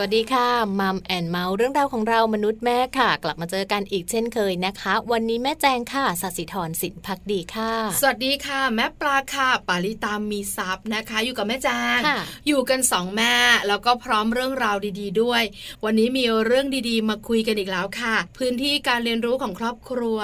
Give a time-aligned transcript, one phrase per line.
[0.00, 0.48] วัสดีค่ะ
[0.80, 11.68] Mom and Mouth เรื่องราวของเรามนุษย์แม่ค่ะ กลับมาเจอกันอีกเช่นเคยนะคะ วันนี้แม่แจงค่ะสัสิธรสินพักดีค่ะ สวัสดีค่ะ แม่ปลาค่ะ ปาริตามีทรัพย์นะคะ อยู่กับแม่แจ
[11.98, 12.00] ง
[12.46, 13.34] อยู่กันสองแม่
[13.68, 15.42] แล้วก็พร้อมเรื่องราวดี ๆ ด้วย
[15.84, 20.18] วันนี้มีเรื่องดีๆ มาคุยกันอีกแล้วค่ะ พื้นที่การเรียนรู้ของครอบครัว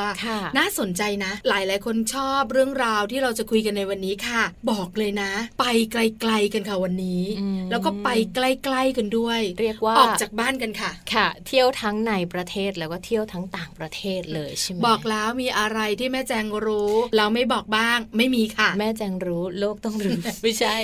[0.58, 7.24] น่าสนใจนะ หลายหลายคนชอบเรื่องราวที่เราจะคุยกันในวันนี้ค่ะ บอกเลยนะ ไปไกล ๆกันค่ะวันนี้
[7.70, 8.40] แล้วก็ไปใก
[8.74, 20.76] ล้ๆกันด้วยเรียกว่าออกจากบ้านกันค่ะ ค่ะ เที่ยวทั้งในประเทศแล้วก็เที่ยวทั้งต่างประเทศเลยใช่ไหมบอกแล้วมีอะไรที่แม่แจงรู้เราไม่บอกบ้าง ไม่มีค่ะ แม่แจงรู้โลกต้องรู้ไม่ใช่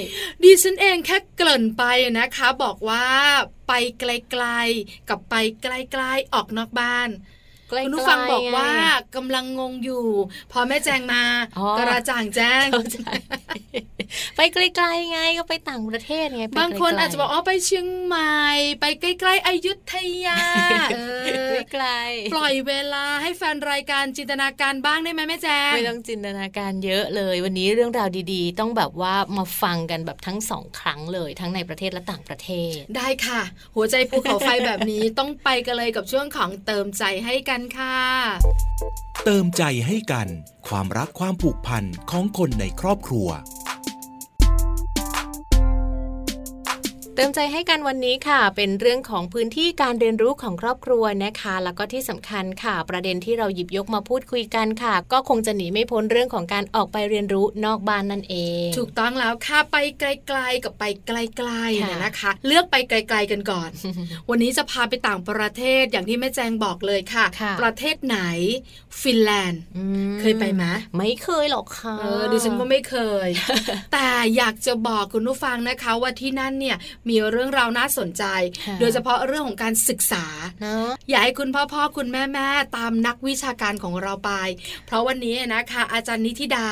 [0.43, 1.85] ดิฉันเองแค่เกริ่นไป
[2.19, 3.05] นะคะ บอกว่า
[3.69, 5.67] ไปไกลๆกับไปใก
[6.01, 7.09] ล้ๆออกนอกบ้าน
[7.85, 8.71] คุณผู้ฟังบอกว่า
[9.17, 10.05] กำลังงงอยู่
[10.53, 11.23] พอแม่แจงมา
[11.79, 12.67] กระจ่างแจ้ง
[14.37, 18.41] ไปไกลๆไงก็ไปต่างประเทศไงบางคนอาจจะบอกอ๋อไปเชียงใหม่
[18.81, 20.39] ไปใกล้ๆอยุธยา
[21.73, 21.87] ไกล
[22.35, 33.41] ปล่อยเวลาให้แฟนรายการจินตนาการบ้างได้ไหมแม่แจงไม่ต้องจินตนาการเยอะเลย วันนี้เรื่องราวดีๆ ต้องแบบว่ามาฟังกันแบบทั้งสองครั้งเลยทั้งในประเทศและต่างประเทศ ได้ค่ะ
[33.77, 37.99] หัวใจภูเขาไฟแบบนี้ต้องไปกันเลยกับช่วงของเติมใจให้กันค่ะ
[39.25, 40.29] เติมใจให้กัน
[40.69, 43.29] ความรักความผูกพันของคนในครอบครัว
[47.17, 60.05] เติมใจให้กันวันนี้ค่ะ เป็นเรื่องของพื้นที่การเรียนรู้ของครอบครัวนะคะ แล้วก็ที่สำคัญค่ะ ประเด็นที่เราหยิบยกมาพูดคุยกันค่ะ ก็คงจะหนีไม่พ้นเรื่องของการออกไปเรียนรู้นอกบ้านนั่นเอง ถูกต้องแล้วค่ะไปไก
[60.37, 63.71] ล ๆกับไปใกล้ๆเนี่ยนะคะ เลือกไปไกล ๆกันก่อน
[64.31, 67.25] วันนี้จะพาไปต่างประเทศอย่างที่แม่แจงบอกเลยค่ะ
[67.61, 68.19] ประเทศไหน
[69.03, 69.63] ฟินแลนด์
[70.21, 70.65] เคยไปไหม
[70.99, 73.29] ไม่เคยหรอกค่ะเออดิฉันก็ไม่เคย
[73.93, 76.77] แต่อยากจะบอกคุณผู้ฟังนะคะว่าที่นั่นเนี่ย
[77.09, 78.25] มีเรื่องราวน่าสนใจ
[78.81, 80.25] โดยเฉพาะเรื่องของการศึกษา
[81.09, 84.33] อยากให้คุณพ่อพ่อคุณแม่แม่ตามนักวิชาการของเราไป
[84.87, 86.69] เพราะวันนี้นะคะ อาจารย์นิธิดา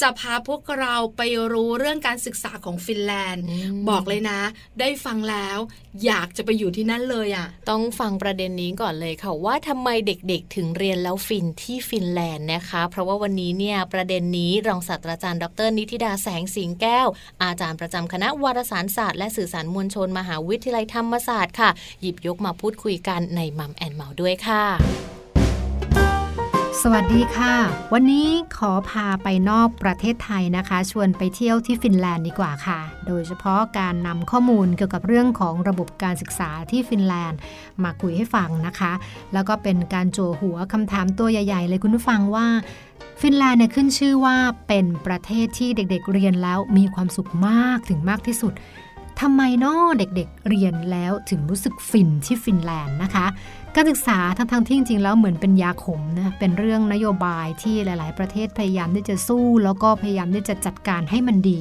[0.00, 1.22] จะพาพวกเราไป
[1.52, 3.44] รู้เรื่องการศึกษาของฟินแลนด์
[3.88, 4.40] บอกเลยนะ
[4.80, 5.58] ได้ฟังแล้ว
[6.06, 17.06] อยากจะไปอยู่ที่นั่นเลยอะ ต้องฟังประเด็นนี้ก่อนเลยค่ะว่าทำไมเด็กๆ ถึงเรียนแล้วฟินที่ฟินแลนด์นะคะ เพราะว่าวันนี้เนี่ยประเด็นนี้รองศาสตราจารย์ดร.นิธิดาแสงสิงแก้ว
[17.42, 24.64] อาจารย์ประจำคณะวารสารศาสตร์และสื่อสารมวลชน มหาวิทยาลัยธรรมศาสตร์ค่ะ หยิบยกมาพูดคุยกันใน Mom and Mouthด้วยค่ะ
[26.82, 27.54] สวัสดีค่ะ
[27.92, 37.38] วันนี้ขอพาไปนอกประเทศไทยนะคะ ชวนไปเที่ยวที่ฟินแลนด์ดีกว่าค่ะ โดยเฉพาะการนำข้อมูลเกี่ยวกับเรื่องของระบบการศึกษาที่ฟินแลนด์
[37.84, 38.92] มาคุยให้ฟังนะคะ
[39.32, 42.46] แล้วก็เป็นการจั่วหัวคำถามตัวใหญ่ ๆ เลยคุณผู้ฟังว่า
[43.20, 44.36] ฟินแลนด์เนี่ยขึ้นชื่อว่า
[44.68, 48.52] เป็นประเทศที่เด็กๆเรียนแล้วมีความสุขมากถึงมากที่สุด
[49.20, 53.26] ทำไมนาะเด็กๆเรียนแล้วถึงรู้สึกฟินที่ฟินแลนด์นะคะ
[53.74, 61.60] การศึกษาทั้งๆที่จริงๆแล้วเหมือนเป็นยาขมนะเป็นเรื่องนโยบายที่หลาย ๆ ประเทศพยายามที่จะสู้ แล้วก็พยายามที่จะจัดการให้มันดี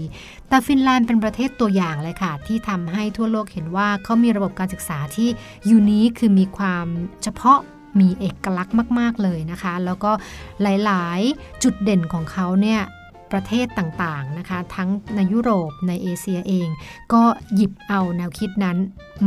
[0.49, 5.29] แต่ฟินแลนด์เป็นประเทศตัวอย่างเลยค่ะ ที่ทำให้ทั่วโลกเห็นว่าเขามีระบบการศึกษาที่
[5.69, 6.85] ยูนิคคือมีความ
[7.23, 7.59] เฉพาะ
[7.99, 10.11] มีเอกลักษณ์มาก ๆ เลยนะคะ แล้วก็
[10.61, 12.81] หลาย ๆ จุดเด่นของเขาเนี่ย
[13.35, 16.67] ประเทศต่างๆนะคะทั้งในยุโรปในเอเชียเอง
[17.13, 17.23] ก็
[17.55, 18.77] หยิบเอาแนวคิดนั้น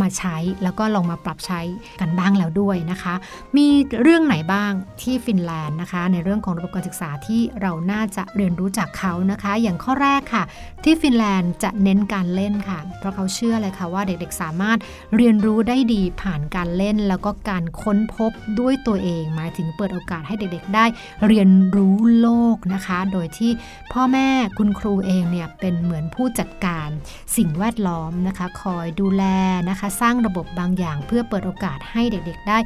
[0.01, 1.61] มาใช้แล้วก็ลองมาปรับใช้
[2.01, 3.15] กันบ้างแล้วด้วยนะคะ
[3.57, 3.67] มี
[4.03, 10.45] เรื่องไหนบ้างที่ฟินแลนด์นะคะ ในเรื่องของระบบการศึกษาที่เราน่าจะเรียนรู้จากเขานะคะ อย่างข้อแรกค่ะ
[10.85, 14.79] ที่ฟินแลนด์จะเน้นการเล่นค่ะ เพราะเขาเชื่อเลยค่ะว่าเด็กๆสามารถ
[15.17, 20.85] เรียนรู้ได้ดีผ่านการเล่น แล้วก็การค้นพบด้วยตัวเอง หมายถึงเปิดโอกาสให้เด็กๆ ได้
[21.27, 23.51] เรียนรู้โลกนะคะ โดยที่
[23.93, 26.89] พ่อพ่อแม่คุณครูเองเนี่ยเป็นเหมือนผู้จัดการ
[27.37, 29.25] สิ่งแวดล้อมนะคะ คอยดูแล
[29.69, 32.59] นะคะ สร้างระบบบางอย่างเพื่อเปิดโอกาสให้เด็กๆได้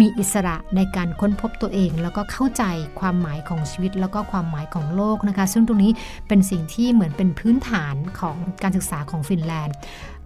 [0.00, 2.62] มีอิสระในการค้นพบตัวเอง แล้วก็เข้าใจ
[3.00, 5.92] ความหมายของชีวิต แล้วก็ความหมายของโลกนะคะ ซึ่งตรงนี้
[6.28, 9.76] เป็นสิ่งที่เหมือนเป็นพื้นฐานของการศึกษาของฟินแลนด์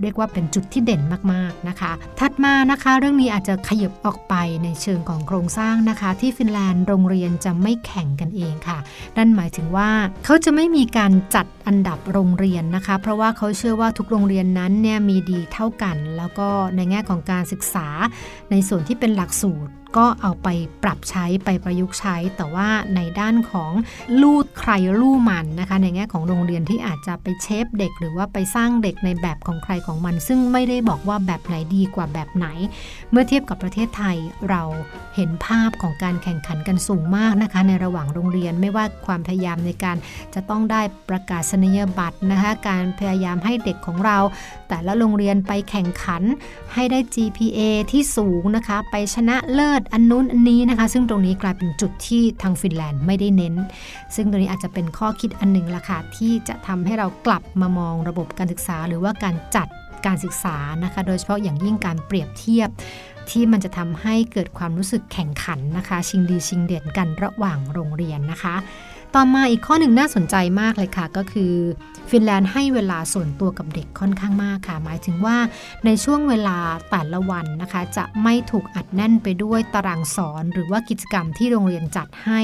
[0.02, 1.02] เรียกว่าเป็นจุดที่เด่น
[1.32, 8.78] มากๆนะคะ ถัดมานะคะเรื่องนี้อาจจะขยับออกไปในเชิงของโครงสร้างนะคะ ที่ฟินแลนด์โรงเรียนจะไม่แข่งกันเองค่ะ
[9.16, 9.90] นั่นหมายถึงว่า
[10.24, 17.86] เขาจะไม่มีการจัดอันดับโรงเรียนนะคะ เพราะว่าเขาเชื่อว่าทุกโรงเรียนนั้นเนี่ยมีดีเท่ากัน แล้วก็ในแง่ของการศึกษา
[18.50, 20.48] ในส่วนที่เป็นหลักสูตร ก็เอาไป
[20.82, 23.72] ปรับใช้ไปประยุกต์ใช้ แต่ว่าในด้านของ
[24.22, 32.46] ลูดใครลู่มันนะคะ ในแง่ของโรงเรียนที่อาจจะไปเชฟเด็ก หรือว่าไปสร้างเด็กในแบบของใครของมัน ซึ่งไม่ได้บอกว่าแบบไหนดีกว่าแบบไหน
[33.10, 34.16] เมื่อเทียบกับประเทศไทย
[34.50, 34.62] เรา
[35.16, 39.96] เห็นภาพของการแข่งขันกันสูงมากนะคะ ในระหว่างโรงเรียนไม่ว่าความพยายามในการ
[40.34, 44.18] จะต้องได้ประกาศนียบัตรนะคะการพยายามให้เด็กของเรา
[44.68, 46.22] แต่ละโรงเรียนไปแข่งขัน
[46.74, 47.60] ให้ได้ GPA
[47.92, 53.54] ที่สูงนะคะ ไปชนะเลิศอันนู้นอันนี้นะคะ ซึ่งตรงนี้กลายเป็นจุดที่ทางฟินแลนด์ไม่ได้เน้น
[54.14, 59.68] ซึ่งตรงนี้อาจจะเป็นข้อคิดอันหนึ่งละค่ะที่จะทำให้เรากลับมามองระบบการศึกษา หรือว่าการจัด
[60.06, 62.68] การศึกษานะคะ โดยเฉพาะอย่างยิ่งการเปรียบเทียบ
[63.30, 68.54] ที่มันจะทำให้เกิดความรู้สึกแข่งขันนะคะ ชิงดีชิงเด่นกันระหว่างโรงเรียนนะคะ
[69.14, 71.52] ต่อมาอีกข้อหนึ่งน่าสนใจมากเลยค่ะ ก็คือ
[72.10, 75.36] ฟินแลนด์ให้เวลาส่วนตัวกับเด็กค่อนข้างมากค่ะ หมายถึงว่า
[75.84, 76.58] ในช่วงเวลา
[76.90, 82.40] แต่ละวันนะคะ จะไม่ถูกอัดแน่นไปด้วยตารางสอน หรือว่ากิจกรรมที่โรงเรียนจัดให้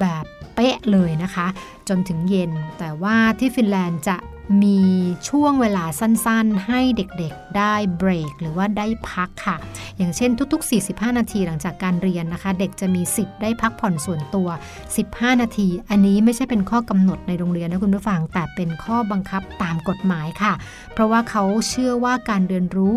[0.00, 1.46] แบบเป๊ะเลยนะคะ
[1.88, 4.16] จนถึงเย็น แต่ว่าที่ฟินแลนด์จะ
[4.62, 4.80] มี
[5.28, 9.56] ช่วงเวลาสั้นๆ ให้เด็กๆได้เบรกหรือว่าได้พักค่ะ
[9.96, 14.48] อย่างเช่นทุก ๆ 45 นาทีหลังจากการเรียนนะคะ เด็กจะมีสิทธิ์ได้พักผ่อนส่วนตัว
[14.94, 20.52] 15 นาที อันนี้ไม่ใช่เป็นข้อกำหนดในโรงเรียนนะคุณผู้ฟัง แต่เป็นข้อบังคับตามกฎหมายค่ะ
[20.92, 22.94] เพราะว่าเขาเชื่อว่าการเรียนรู้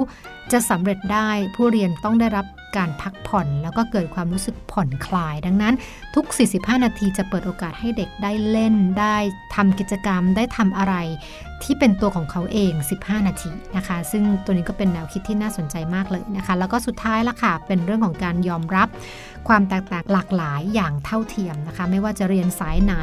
[0.52, 2.46] จะสำเร็จได้ผู้เรียนต้องได้รับ
[2.78, 5.74] การพักผ่อน แล้วก็เกิดความรู้สึกผ่อนคลาย ดังนั้น
[6.16, 6.26] ทุก
[6.56, 9.18] 45 นาทีจะเปิดโอกาสให้เด็กได้เล่น ได้
[9.56, 10.96] ทำกิจกรรม ได้ทำอะไร
[11.64, 18.88] ที่เป็นตัวของเขาเอง 15 นาทีนะคะ ซึ่งตัวนี้ก็เป็นแนวคิดที่น่าสนใจมากเลยนะคะ แล้วก็สุดท้ายละค่ะ เป็นเรื่องของการยอมรับ
[19.48, 22.96] ความแตกต่างหลากหลายอย่างเท่าเทียมนะคะ ไม่ว่าจะเรียนสายไหน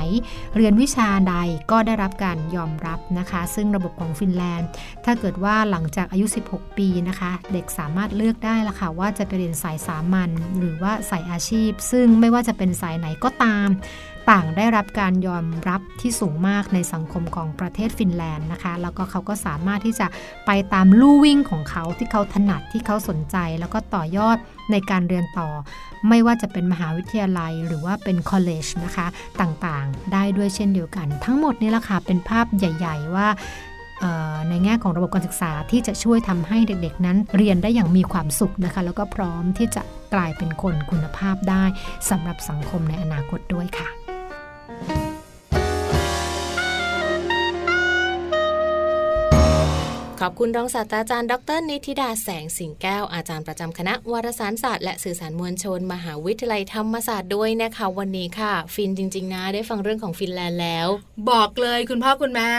[0.56, 1.34] เรียนวิชาใด
[1.70, 4.68] ก็ได้รับการยอมรับนะคะ ซึ่งระบบของฟินแลนด์
[5.04, 13.68] ถ้าเกิดว่าหลังจากอายุ 16 ปีนะคะ เด็กสามารถเลือกได้ละค่ะว่าจะไปเรียนสายสามัญหรือว่าสายอาชีพ ซึ่งไม่ว่าจะเป็นสายไหนก็ตาม
[14.30, 20.06] ต่างได้รับการยอมรับที่สูงมากในสังคมของประเทศฟินแลนด์นะคะ แล้วก็เขาก็สามารถที่จะ
[20.46, 24.38] ไปตามลู่วิ่งของเขาที่เขาถนัดที่เขาสนใจ แล้วก็ต่อยอด
[24.70, 25.48] ในการเรียนต่อ
[26.08, 29.06] ไม่ว่าจะเป็นมหาวิทยาลัยหรือว่าเป็นคอลเลจนะคะ
[29.40, 33.28] ต่างๆ ได้ด้วยเช่นเดียวกัน ทั้งหมดนี้ละค่ะเป็นภาพใหญ่ ๆ ว่า
[34.48, 39.82] ในแง่ของระบบการศึกษาที่จะช่วยทำให้เด็กๆ นั้นเรียนได้อย่างมีความสุขนะคะ แล้วก็พร้อมที่จะ
[40.14, 41.64] กลายเป็นคนคุณภาพได้
[42.10, 43.99] สำหรับสังคมในอนาคตด้วยค่ะ
[50.24, 60.88] ขอบคุณรองศาสตราจารย์ดร นิติดาแสงสิงแก้วอาจารย์ประจำคณะวารสารศาสตร์และสื่อสารมวลชน มหาวิทยาลัยธรรมศาสตร์ด้วยนะคะวันนี้ค่ะ ฟินจริง ๆ นะ ได้ฟังเรื่องของฟินแลนด์แล้ว
[61.30, 62.50] บอกเลยคุณพ่อคุณแม่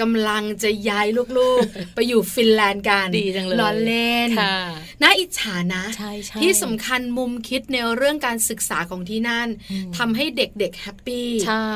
[0.00, 1.06] กำลังจะย้าย
[1.38, 4.56] ลูกๆ ไปอยู่ฟินแลนด์กันดีจังเลยล้อเล่นค่ะ
[5.02, 9.48] น่าอิจฉานะใช่ใช่ที่สำคัญมุมคิดในเรื่องการศึกษาของที่นั่น
[9.98, 11.70] ทำให้เด็กๆแฮปปี้ใช่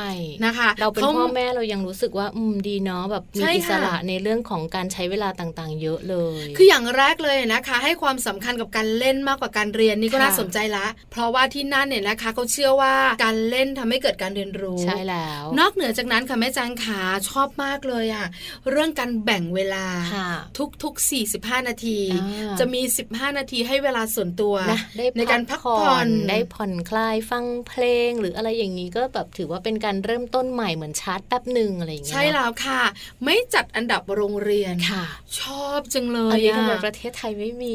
[0.44, 12.94] นะคะ เราเป็นพ่อแม่เรายังรู้สึกว่าอืมดีเนาะแบบมีใช่อิสระค่ะในเรื่องของการใช้เวลาต่างๆ เยอะเลย คืออย่างแรกเลยนะคะ ให้ความสำคัญกับการเล่นมากกว่าการเรียนนี่ก็ค่ะน่าสนใจละ เพราะว่าที่นั่นเนี่ยนะคะเขาเชื่อว่า
[13.24, 18.26] การเล่นทำให้เกิดการเรียนรู้ใช่แล้ว นอกเหนือจากนั้นค่ะแม่จางขาชอบมากเลยอะ
[18.70, 20.30] เรื่องการแบ่งเวลาค่ะ
[20.82, 21.10] ทุกๆ
[21.60, 32.82] 45 นาทีอ่าจะมี 15 นาทีให้เวลาส่วนตัวนะได้ในการพักผ่อนได้ผ่อนคลายฟังเพลงหรืออะไรอย่างนี้ก็แบบถือว่าเป็นการเริ่มต้นใหม่เหมือนชาร์จแป๊บหนึ่งอะไรอย่างเงี้ยใช่แล้วค่ะ
[33.24, 35.04] ไม่จัดอันดับโรงเรียนค่ะ
[35.40, 37.74] ชอบจังเลอันยนี้อะทำไมประเทศไทยไม่มี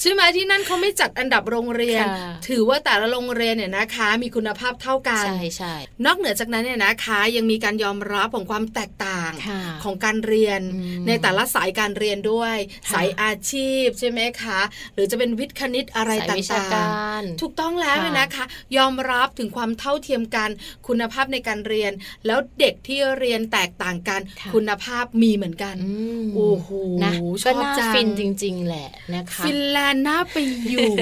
[0.00, 5.74] ใช่ไหมที่นั่นเขาไม่จัดอันดับโรงเรียนค่ะถือว่าแต่ละโรงเรียนเนี่ยนะคะ มีคุณภาพเท่ากันใช่ใช่
[6.06, 14.60] นอกเหนือจากนั้นเนี่ยนะคะ ยังมีการยอมรับของความแตกต่างค่ะของการเรียนอืมในแต่ละสายการเรียนด้วยค่ะสายอาชีพใช่ไหมคะ
[14.94, 16.84] หรือจะเป็นวิทย์คณิตอะไรสายต่วิชาางกา
[17.20, 18.44] รๆถูกต้องแล้วค่ะนะคะ
[18.76, 20.50] ยอมรับถึงความเท่าเทียมกัน
[20.88, 21.92] คุณภาพในการเรียน
[22.26, 26.68] แล้วเด็กที่เรียนแตกต่างกันค่ะคุณภาพมีเหมือนกันอืมโอ้โห
[27.04, 30.36] นะชก็อบน่าจังฟินจริง ๆ แหละนะคะฟินแลนด์น่าไป
[30.70, 30.92] อยู่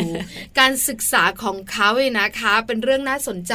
[0.58, 3.54] การศึกษาของเขาเนี่ยนะคะ เป็นเรื่องน่าสนใจ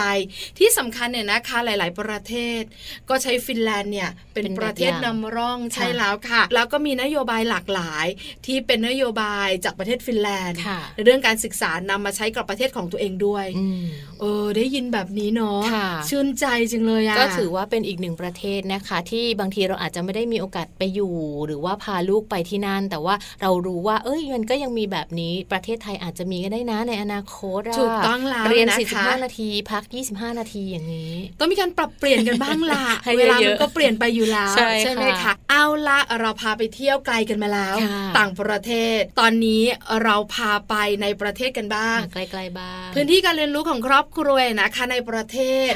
[0.58, 2.62] ที่สำคัญเนี่ยนะคะหลาย ๆ ประเทศ
[3.10, 8.06] ก็ใช้ฟินแลนด์เนี่ยเป็นเป็นแบบประเทศอย่างนำร่องใช่ค่ะแล้วค่ะ แล้วก็มีนโยบายหลากหลาย
[8.46, 13.84] ที่เป็นนโยบายจากประเทศฟินแลนด์ค่ะในเรื่องการศึกษานำมาใช้กับประเทศของตัวเองด้วยอืม
[14.20, 21.16] เออได้ยินแบบนี้เนาะค่ะชื่นใจจังเลยอะก็ถือว่าเป็นอีกหนึ่งประเทศนะคะ ที่บางทีเราอาจจะไม่ได้มีโอกาสไปอยู่
[21.46, 32.84] หรือว่าพาลูกไปที่นั่น แต่ว่าเรารู้ว่า เอ้ยมันก็ยังมีแบบนี้ประเทศไทยอาจจะมีก็ได้นะในอนาคตถูกต้องแล้วเรียน 45 นาทีพัก 25 นาทีอย่างนี้ต้องมีการปรับเปลี่ยนกันบ้างล่ะ
[33.18, 37.76] เวลามันก็เปลี่ยนไปอยู่แล้ว ใช่ไหมคะเอาละเราพาไปเที่ยวไกลกันมาแล้ว
[38.18, 39.64] ต่างประเทศ ตอนนี้
[40.04, 45.38] เราพาไปในประเทศกันบ้างไกลๆบ้าง พื้นที่การเรียนรู้ของครอบครัวนะคะในประเท
[45.70, 45.72] ศ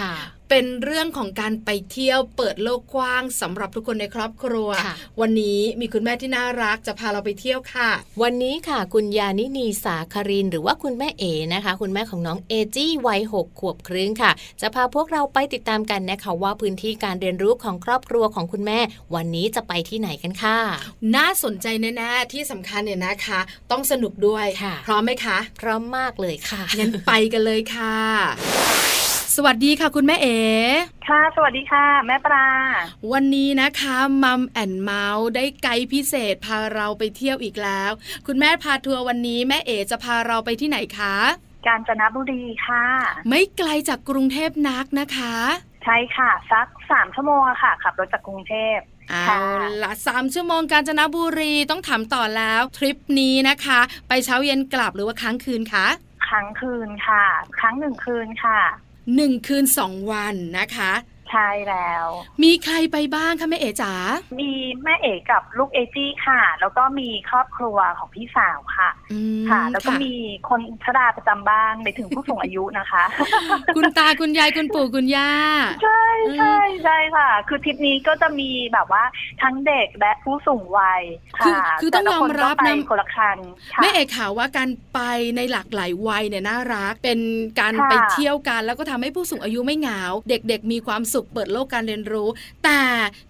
[0.49, 4.69] เป็นเรื่องของการไปเที่ยวเปิดโลกกว้างสำหรับทุกคนในครอบครัว
[5.21, 7.89] วันนี้มีคุณแม่ที่น่ารักจะพาเราไปเที่ยวค่ะ
[8.21, 18.79] วันนี้ค่ะคุณยานินีสาคาริน หรือว่าคุณแม่เอ๋นะคะ คุณแม่ของน้องเอจี้วัยหกขวบครึ่งค่ะ จะพาพวกเราไปติดตามกันนะคะว่าพื้นที่การเรียนรู้ของครอบครัวของคุณแม่
[19.15, 20.57] วันนี้จะไปที่ไหนกันค่ะ
[21.15, 23.39] น่าสนใจแน่ๆที่สำคัญเนี่ยนะคะ
[23.71, 24.45] ต้องสนุกด้วย
[24.85, 28.88] พร้อมไหมคะ พร้อมมากเลยค่ะงั้นไปกันเลยค่ะ
[29.35, 30.37] สวัสดีค่ะคุณแม่เอ๋
[31.07, 32.47] ค่ะ สวัสดีค่ะ แม่ปลา
[33.11, 37.91] วันนี้นะคะมัมแอนเมาส์ได้ไกด์พิเศษพาเราไปเที่ยวอีกแล้ว
[38.27, 41.15] คุณแม่พาทัวร์วันนี้แม่เอ๋จะพาเราไปที่ไหนคะ
[41.67, 42.83] กาญจนบุรีค่ะ
[43.29, 45.35] ไม่ไกลจากกรุงเทพนักนะคะ
[45.83, 48.77] ใช่ค่ะสักสามชั่วโมงค่ะขับรถจากกรุงเทพ
[49.09, 49.39] เอา
[49.83, 55.87] ละสามชั่วโมงกาญจนบุรีต้องถามต่อแล้ว ทริปนี้นะคะ ไปเช้าเย็นกลับหรือว่าค้างคืนคะ
[56.29, 57.23] ค้างคืนค่ะ
[57.59, 58.59] ค้างหนึ่งคืนค่ะ
[59.15, 60.91] หนึ่งคืนสองวันนะคะ
[61.31, 62.07] ใช่แล้ว
[62.43, 63.93] มีใครไปบ้างคะแม่เอ๋จ๋า
[64.39, 64.51] มี
[64.83, 68.89] แม่เอ๋กับลูกเอจี้ค่ะ แล้วก็มีครอบครัวของพี่สาวค่ะ
[69.49, 70.13] ค่ะ แล้วก็มี
[70.49, 73.03] คนชราประจำบ้างไปถึงผู้สูงอายุนะคะ
[73.75, 75.31] คุณตาคุณยายคุณปู่คุณย่า
[75.83, 76.03] ใช่
[76.37, 79.03] ใช่ใช่ค่ะ คือทริปนี้ก็จะมีแบบว่า
[79.41, 81.01] ทั้งเด็กและผู้สูงวัย
[81.39, 83.37] ค่ะคือต้องยอมรับนะคนละคัน
[83.81, 84.99] แม่เอ๋ข่าวว่าการไป
[85.35, 87.19] ในหลากหลายวัยเนี่ยน่ารัก เป็น
[87.59, 92.27] การไปเที่ยวกันแล้วก็ทำให้ผู้สูงอายุไม่เหงา เด็ก ๆ มีความสุขเปิดโลกการเรียนรู้
[92.63, 92.81] แต่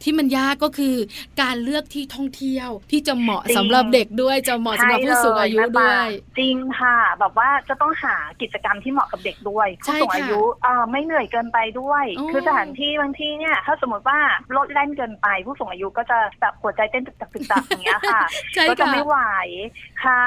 [0.03, 0.95] ที่มันยากก็คือ
[1.41, 6.07] การเลือกที่ท่องเที่ยวที่จะเหมาะสำหรับเด็กด้วยจะเหมาะสำหรับผู้สูงอายุด้วย
[6.39, 10.41] จริงค่ะ แบบว่าจะต้องหากิจกรรมที่เหมาะกับเด็กด้วยผู้สูงอายุ
[10.91, 14.19] ไม่เหนื่อยเกินไปด้วย คือสถานที่บางที่เนี่ยถ้าสมมติว่า
[14.55, 18.21] รถแล่นเกินไป ผู้สูงอายุก็จะแบบหัวใจเต้นตึกตักตึกตักอย่างเงี้ยค่ะ
[18.69, 19.17] ก็จะไม่ไหว
[20.05, 20.23] ค่ะ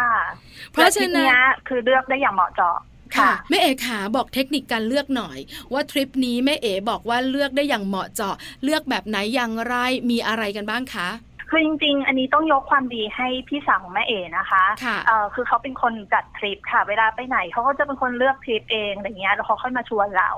[0.73, 1.35] เพราะฉะนั้น
[1.69, 2.79] คือเลือกได้อย่างเหมาะเจาะ
[3.17, 5.39] ค่ะแม่เอ๋ขาบอกเทคนิคการเลือกหน่อย
[5.73, 9.75] ว่าทริปนี้แม่เอ๋บอกว่าเลือกได้อย่างเหมาะเจาะ เลือกแบบไหนอย่างไร
[10.11, 11.09] มีอะไรกันบ้างคะ
[11.55, 14.99] คือจริงๆ อันนี้ต้องยกความดีให้พี่สาวของแม่เอ๋นะคะค่ะ
[15.35, 20.31] คือเขาเป็นคนจัดทริปค่ะ เวลาไปไหนเขาก็จะเป็นคนเลือกทริปเองอะไรเงี้ย แล้วเขาค่อยมาชวนเรา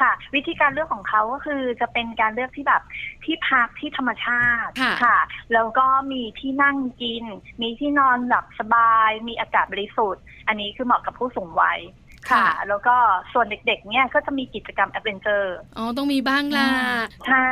[0.00, 2.82] ค่ะ วิธีการเลือกของเขาก็คือจะเป็นการเลือกที่แบบ
[3.24, 4.72] ที่พักที่ธรรมชาติ
[5.04, 5.18] ค่ะ
[5.52, 7.24] แล้วก็มีที่นั่งกิน
[7.62, 11.80] มีที่นอนหลับสบาย มีอากาศบริสุทธิ์ อันนี้คือเหมาะกับผู้สูงวัย
[12.32, 12.96] ค่ะ แล้วก็
[13.32, 16.68] ส่วนเด็กๆ เนี่ยก็จะมีกิจกรรม adventure อ๋อ ต้องมีบ้างล่ะ
[17.26, 17.50] ใช่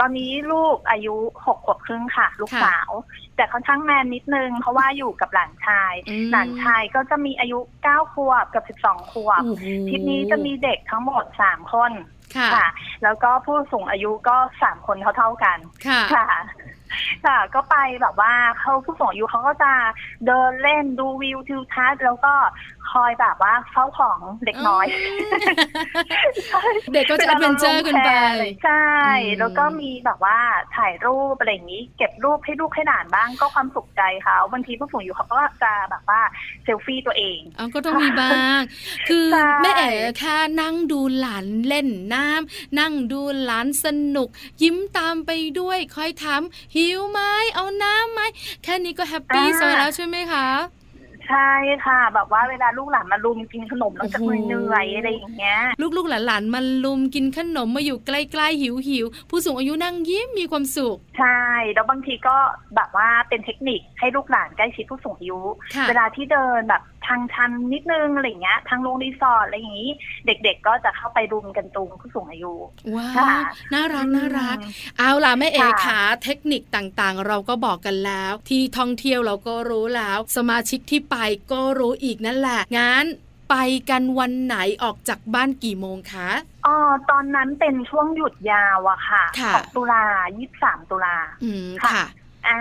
[0.00, 1.16] ตอนนี้ลูกอายุ
[1.46, 2.90] หกขวบครึ่งค่ะ ลูกสาว
[3.36, 5.94] แต่ค่อนข้างแมนนิดนึง เพราะว่าอยู่กับหลานชาย
[6.32, 9.42] หลานชายก็จะมีอายุเก้าขวบกับสิบสองขวบ
[9.90, 11.92] ทีนี้จะมีเด็กทั้งหมดสามคน
[12.36, 12.68] ค่ะ
[13.02, 19.72] แล้วก็ผู้สูงอายุก็สามคนเท่าๆกัน ค่ะ ค่ะ ก็ไปแบบว่าเขาผู้สูงอายุเขาก็จะ
[20.26, 22.34] เดินเล่นดูวิวทิวทัศน์แล้วก็
[22.92, 24.86] คอยแบบว่าเฝ้าของเด็กน้อย
[26.92, 28.10] เด็กก็จะเป็นเจอกันไป
[28.64, 28.90] ใช่
[29.38, 30.38] แล้วก็มีแบบว่า
[30.76, 36.20] ถ่ายรูปอะไรอย่างนี้ เก็บรูปให้ลูกให้หลานบ้างก็ความสุขใจเขาบางทีผู้สูงอายุเขาก็จะแบบว่า
[36.64, 38.60] เซลฟี่ตัวเองอ๋อก็ต้องมีบ้าง
[39.08, 39.26] คือ
[39.62, 44.28] แม่เอ๋แค่นั่งดูหลานเล่นน้ำนั่งดูหลานสนุก
[44.62, 46.42] ยิ้มตามไปด้วยคอยถาม
[46.76, 47.20] หิวไหม
[47.54, 48.20] เอาน้ำไหม
[48.64, 50.46] แค่นี้ก็แฮปปี้ซะแล้วใช่ไหมคะ
[51.28, 51.50] ใช่
[51.86, 55.58] ค่ะ แบบว่าเวลาลูกหลานมาลุมกินขนมแล้วจะเหนื่อยอะไรอย่างเงี้ย
[55.96, 61.40] ลูกๆหลานๆมาลุมกินขนมมาอยู่ใกล้ๆหิวๆผู้สูงอายุนั่งยิ้มมีความสุข ใช่
[61.72, 62.36] แล้วบางทีก็
[62.76, 65.40] แบบว่าเป็นเทคนิคให้ลูกหลานใกล้ชิดผู้สูงอายุ
[65.88, 69.90] เวลาที่เดินแบบ ทางชันนิดนึงอะไรเงี้ยทางโรงรีสอร์ทอะไรอย่างนี้
[70.26, 72.52] เด็กๆก็จะเข้าไปรุมกันตรงผู้สูงอายุ
[72.94, 73.42] ว้าว
[73.74, 74.56] น่ารักน่ารัก
[74.98, 81.16] เอาล่ะแม่เอขาเทคนิคต่างๆ เราก็บอกกันแล้ว ที่ท่องเที่ยวเราก็รู้แล้ว สมาชิกที่ไป
[81.52, 83.04] ก็รู้อีกนั่นแหละงั้น
[83.50, 83.56] ไป
[83.90, 86.30] กันวันไหนออกจากบ้านกี่โมงคะ
[86.66, 86.76] อ๋อ
[87.10, 90.02] ตอนนั้นเป็นช่วงหยุดยาวอะค่ะ ของตุลา
[90.36, 92.04] ยี่สามตุลาอืมค่ะ
[92.48, 92.60] อ่า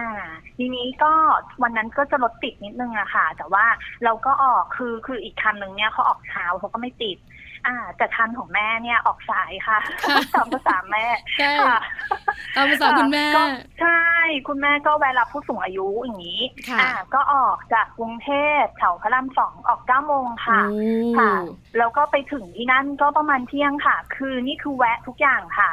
[0.57, 1.13] ทีนี้ก็
[1.63, 3.65] วันนั้นก็จะรถติดนิดนึงอะค่ะ แต่ว่า
[4.03, 7.17] เราก็ออกคือคืออีกคันหนึ่งเนี่ยเขาออกเช้าเขาก็ไม่ติด
[7.67, 9.77] อ่า แต่คันของแม่เนี่ยออกสายค่ะ
[10.33, 11.05] ตามภาษาแม่
[11.67, 11.79] ค่ะ
[12.55, 13.25] ตามภาษาคุณแม่
[13.79, 13.94] ใช่
[14.47, 18.29] คุณแม่ก็แวะรับผู้สูงอายุอย่างนี้ค่ะอ่าก็ออกจากกรุงเท
[18.61, 20.79] พแถวพระรามสองออกเก้าโมงค่ะโอ้
[21.19, 21.33] ค่ะ
[21.77, 25.69] แล้วก็ไปถึงที่นั่นก็ประมาณเที่ยงค่ะ คือนี่คือแวะทุกอย่างค่ะ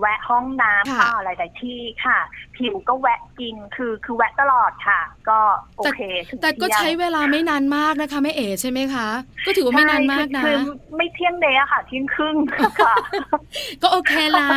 [0.00, 2.18] แวะห้องน้ำค่ะอ่าหลายๆที่ค่ะ
[2.56, 5.38] ผิวก็แวะกินคือคือแวะตลอดค่ะ ก็
[5.78, 9.08] โอเคถึงแต่ก็เที่ยงใช้เวลาไม่นานมากนะคะแม่เอ๋ใช่ไหมคะ
[9.46, 12.36] ก็ถือว่าไม่นานมากนะใช่คือคือไม่เที่ยงเดย์อะค่ะเที่ยงครึ่ง
[12.80, 12.94] ค่ะ
[13.82, 14.48] ก็โอเคล่ะ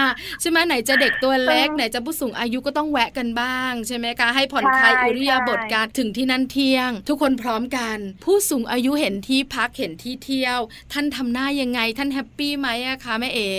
[0.41, 3.48] ใช่ไหมไหนจะเด็กตัวเล็กเออไหนจะผู้สูงอายุก็ต้องแวะกันบ้าง
[3.87, 10.59] ใช่ไหมคะให้ผ่อนคลายใช่อิริยาบถใช่การถึงที่นั่นเที่ยง ทุกคนพร้อมกัน ผู้สูงอายุเห็นที่พักเห็นที่เที่ยว
[10.93, 13.49] ท่านทำหน้ายังไงท่าน happy ไหมอะคะแม่เอ๋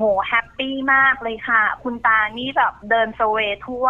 [0.00, 3.86] โห happy มากเลยค่ะ คุณตานี่แบบเดินโซเวทั่ว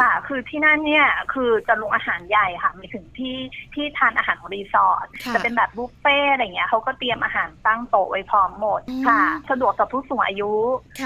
[0.00, 3.36] ค่ะ คือที่นั่นเนี่ยคือจะโรงอาหารใหญ่ค่ะไปถึงที่
[3.74, 10.52] ที่ทานอาหารของรีสอร์ทค่ะจะเป็นแบบบุฟเฟ่ต์อะไรเงี้ยเขาก็เตรียมอาหารตั้งโต๊ะไว้พร้อมหมดอืมค่ะ สะดวกต่อผู้สูงอายุ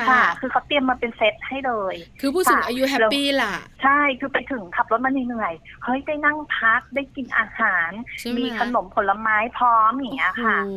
[0.09, 10.77] ค่ะ คือเขาเตรียมมาเป็นเซตให้เลย คือผู้สูงค่ะอายุ happy ล่ะ ใช่คือไปถึงขับรถมาเหนื่อยๆเฮ้ยได้นั่งพักได้กินอาหารใช่ไหมมีขนมผลไม้พร้อมอย่างเงี้ยค่ะโอ้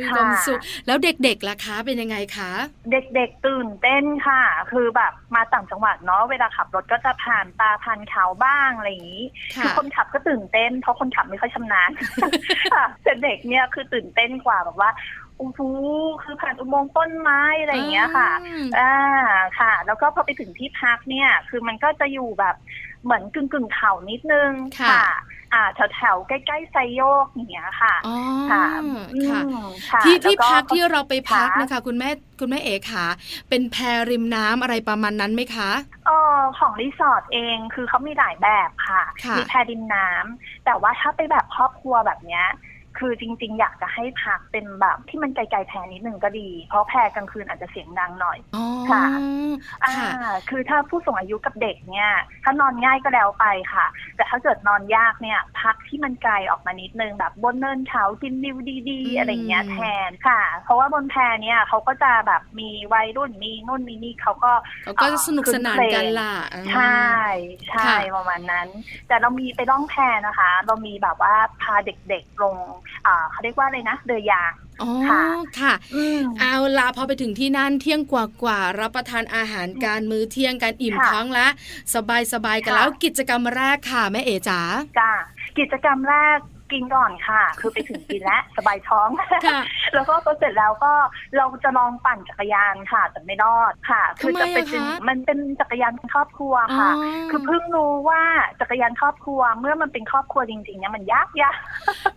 [0.00, 2.50] ยค่ะความสุขแล้วเด็กๆล่ะคะเป็นยังไงคะ
[2.90, 9.24] เด็กๆตื่นเต้นค่ะ คือแบบมาต่างจังหวัดเนาะเวลาขับรถก็จะผ่านตาผ่านเขาบ้างอะไรอย่างนี้
[9.56, 11.90] ค่ะคือคนขับก็ตื่นเต้น เพราะคนขับไม่ค่อยชำนาญ
[12.72, 14.90] ค่ะแต่เด็กเนี่ยคือตื่นเต้นกว่าแบบว่า
[15.36, 15.60] โอ้โห
[16.22, 18.96] คือผ่านอุโมงค์ต้นไม้อะไรอย่างเงี้ยค่ะอืมอ่า
[19.58, 22.56] ค่ะ แล้วก็พอไปถึงที่พักเนี่ย คือมันก็จะอยู่แบบ
[23.04, 24.50] เหมือนกึ่งกึ่งๆเขานิดนึง
[24.90, 25.04] ค่ะ
[25.54, 28.16] อ่าแถวแถวๆใกล้ๆไซโยกอย่างเงี้ยค่ะอ๋อ
[28.50, 28.64] ค่ะ
[29.28, 32.08] ค่ะอืมค่ะที่ที่แล้วพักที่เราไปพักค่ะนะคะ คุณแม่
[32.40, 33.04] คุณแม่เอ๋ขา
[33.48, 33.76] เป็นแพ
[34.10, 35.70] ริมน้ำอะไรประมาณนั้นไหมคะ
[36.06, 42.46] เออของรีสอร์ทเองคือเขามีหลายแบบค่ะค่ะมีแพดินน้ำแต่ว่าถ้าไปแบบครอบครัวแบบเนี้ย
[42.98, 49.04] คือจริง ๆ อยากจะให้พักเป็นแบบที่มันไกลๆแพนิดนึงก็ดี เพราะแพกลางคืนอาจจะเสียงดังหน่อยอ๋อค่ะ
[49.84, 52.10] อ่าค่ะคือถ้าผู้สูงอายุกับเด็กเนี่ย
[52.44, 64.52] ถ้านอนง่ายก็แล้วไปค่ะ แต่ถ้าเกิดนอนยากเนี่ย พักที่มันไกลออกมานิดนึงแบบบนเนินเขากินวิวดีอืมๆอะไรเงี้ยแทนค่ะ เพราะว่าบนแพเนี่ยเขาก็จะแบบมีวัยรุ่นมีนู่นมีนี่เขาก็
[64.84, 67.02] เขาก็จะสนุกสนานกันล่ะอืมใช่
[67.70, 68.68] ใช่ค่ะประมาณนั้น
[69.08, 69.94] แต่เรามีไปล่องแพ
[70.26, 72.81] นะคะ เรามีแบบว่าพาเด็กๆลงอ่า
[73.30, 75.22] เขาเรียกว่าอะไรนะเรือยางอ๋อค่ะ
[75.60, 81.50] ค่ะอืมเอาล่ะพอไปถึงที่นั่นเที่ยงกว่าๆรับประทานอาหารการมื้อเที่ยงกันอิ่มค่ะท้องแล้ว
[81.94, 84.60] สบายสบายๆกันค่ะแล้วกิจกรรมแรกค่ะแม่เอ๋จ๋า
[84.98, 85.10] จ้า
[85.58, 86.38] กิจกรรมแรก
[86.72, 89.08] กินก่อนค่ะ คือไปถึงกินแล้วสบายท้อง
[89.46, 89.60] ค่ะ
[89.94, 90.92] แล้วก็พอเสร็จแล้วก็
[91.36, 98.22] เราจะลองปั่นจักรยานค่ะ แต่ไม่รอดค่ะ คือทำไมจะเป็นอะคะมันเป็นจักรยานครอบครัวค่ะอ๋อคือเพิ่งรู้ว่า
[98.60, 101.56] จักรยานครอบครัวเมื่อมันเป็นครอบครัวจริงๆเนี่ยมันยากยาก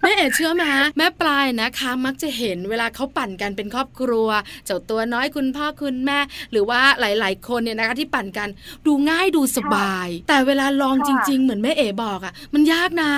[0.01, 0.63] แม่เอ๋เชื่อไหม
[0.97, 4.27] แม่ปลายนะคะ มักจะเห็นเวลาเขาปั่นกันเป็นครอบครัว
[4.65, 6.19] เจ้าตัวน้อยคุณพ่อคุณแม่
[6.51, 8.49] หรือว่าหลาย ๆ คนเนี่ยนะคะที่ปั่นกัน
[8.85, 13.13] ดูง่ายดูสบาย แต่เวลาลองจริง ๆ เหมือนแม่เอ๋บอกอะ มันยากนะ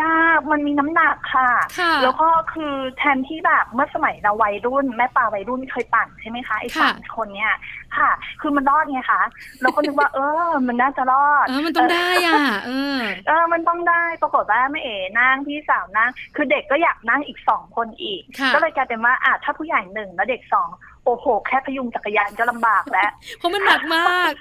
[0.00, 7.54] ยากมันมีน้ำหนักค่ะ ค่ะแล้วก็คือแทนที่แบบเมื่อสมัยเราวัยรุ่น แม่ปลาวัยรุ่นเคยปั่นใช่ไหมคะไอ้ค่ะสามคนเนี่ย
[7.96, 9.22] ค่ะ คือมันรอดไงคะ
[9.60, 10.18] เราก็นึกว่า เอ
[10.48, 20.68] อ มันน่าจะรอด เออมันต้องได้อะ เออ เออ มันต้องได้ ปรากฏว่าแม่เอ๋นั่งพี่สาวนั่ง คือเด็กก็อยากนั่งอีกสองคนอีก ค่ะ ก็เลยกลายเป็นว่าอะถ้าผู้ใหญ่หนึ่งแล้วเด็กสอง
[21.04, 24.32] โอ้โห แค่พยุงจักรยานก็ลำบากแล้ว เพราะมันหนักมาก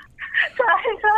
[0.57, 1.17] ใช่ใช่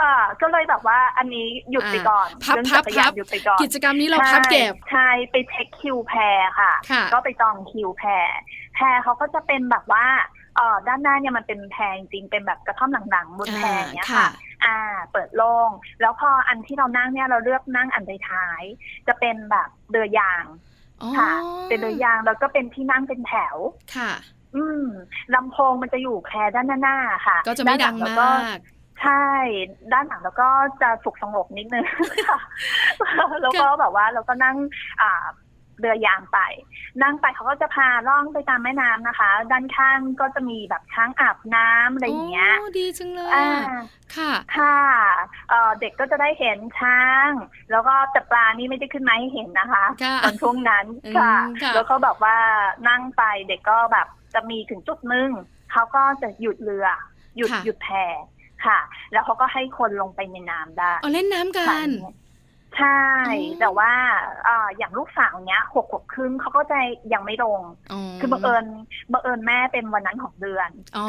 [0.00, 6.20] อ่าก็เลยแบบว่าอันนี้หยุดไปก่อนพับเรื่องพับจักรยาพันบหยุดไปก่อนกิจกรรมนี้เราพับเก็บใช่ไปเช็คคิวแพร
[6.60, 8.26] ค่ะค่ะก็ไปจองคิวแพร
[8.74, 10.06] แพรเขาก็จะเป็นแบบว่า
[10.56, 14.78] เอ่อด้านหน้าเนี่ยมันเป็นแพรจริงๆเป็นแบบกระท่อมหลังๆบนแพรอย่างเนี้ยอ่าค่ะค่ะอ่า
[15.12, 20.44] เปิดโล่งแล้วพออันที่เรานั่งเนี่ยเราเลือกนั่งอันท้ายๆจะเป็นแบบเรือยาง
[21.02, 21.30] อ๋อค่ะ
[21.68, 23.56] เป็นเรือยางแล้วก็เป็นที่นั่งเป็นแถว
[23.96, 24.10] ค่ะ
[24.56, 24.84] อืม
[25.34, 28.58] ลำโพงมันจะอยู่แพรด้านหน้าๆค่ะ ก็จะไม่ดังนหลัมแล้วาก
[29.02, 29.24] ใช่
[29.92, 30.48] ด้านหลังแล้วก็
[30.82, 31.84] จะสุกสงบนิดนึง
[32.28, 32.38] ค่ะ
[33.42, 34.56] แล้วก็แบบว่าเราก็นั่ง
[35.02, 35.26] อ่า
[35.80, 36.38] เรือยางไป
[37.02, 43.84] นั่งไปเขาก็จะพาล่องไปตามแม่น้ำนะคะ ด้านข้างก็จะมีแบบช้างอาบน้ำอะไรอย่างเงี้ยโอ้ดีจังเลยอ่าอะ
[44.16, 44.78] ค่ะ ค่ะ
[45.50, 47.28] เอ่อเด็กก็จะได้เห็นช้าง
[47.70, 52.36] แล้วก็แต่ปลานี่ไม่ได้ขึ้นมาให้เห็นนะคะค่ะตอนช่วงนั้นอืมค่ะค่ะ แล้วก็แบบว่า
[52.88, 55.30] นั่งไปเด็กก็แบบจะมีถึงจุดหนึ่ง
[55.72, 56.86] เขาก็จะหยุดเรือ
[57.36, 57.88] หยุดค่ะหยุดแพ
[58.64, 58.78] ค่ะ
[59.12, 61.88] แล้วเขาก็ให้คนลงไปในน้ำได้เอาเล่นน้ำกัค่ะน
[62.78, 63.92] ใช่อ๋อแต่ว่า
[64.44, 66.78] เอ่ออย่างลูกสาวเนี้ยหกขวบครึ่งเขาก็จะ
[67.12, 67.60] ยังไม่ลง
[68.20, 68.64] คือบังเอิญ
[69.12, 71.06] บังเอิญแม่เป็นวันนั้นของเดือน อ๋อ